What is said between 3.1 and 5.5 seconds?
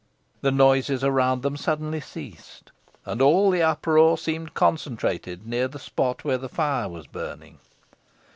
all the uproar seemed concentrated